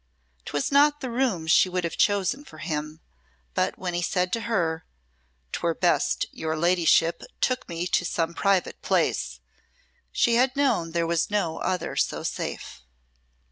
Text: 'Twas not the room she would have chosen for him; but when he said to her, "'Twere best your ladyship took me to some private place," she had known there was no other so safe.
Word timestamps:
'Twas 0.45 0.71
not 0.71 0.99
the 0.99 1.11
room 1.11 1.45
she 1.45 1.69
would 1.69 1.83
have 1.83 1.95
chosen 1.95 2.43
for 2.43 2.57
him; 2.57 3.01
but 3.53 3.77
when 3.77 3.93
he 3.93 4.01
said 4.01 4.33
to 4.33 4.41
her, 4.49 4.83
"'Twere 5.51 5.75
best 5.75 6.25
your 6.31 6.57
ladyship 6.57 7.21
took 7.39 7.69
me 7.69 7.85
to 7.85 8.03
some 8.03 8.33
private 8.33 8.81
place," 8.81 9.41
she 10.11 10.33
had 10.37 10.55
known 10.55 10.93
there 10.93 11.05
was 11.05 11.29
no 11.29 11.59
other 11.59 11.95
so 11.95 12.23
safe. 12.23 12.81